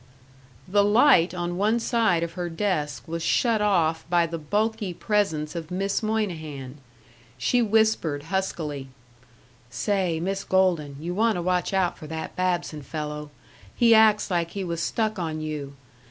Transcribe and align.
The 0.67 0.83
light 0.83 1.31
on 1.35 1.57
one 1.57 1.79
side 1.79 2.23
of 2.23 2.33
her 2.33 2.49
desk 2.49 3.07
was 3.07 3.21
shut 3.21 3.61
off 3.61 4.03
by 4.09 4.25
the 4.25 4.39
bulky 4.39 4.95
presence 4.95 5.53
of 5.53 5.69
Miss 5.69 6.01
Moynihan. 6.01 6.79
She 7.37 7.61
whispered, 7.61 8.23
huskily, 8.33 8.87
"Say, 9.69 10.19
Miss 10.19 10.43
Golden, 10.43 10.95
you 10.99 11.13
want 11.13 11.35
to 11.35 11.41
watch 11.43 11.71
out 11.71 11.99
for 11.99 12.07
that 12.07 12.35
Babson 12.35 12.81
fellow. 12.81 13.29
He 13.75 13.93
acts 13.93 14.31
like 14.31 14.49
he 14.49 14.63
was 14.63 14.81
stuck 14.81 15.19
on 15.19 15.39
you. 15.39 15.75